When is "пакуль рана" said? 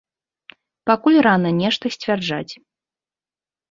0.91-1.49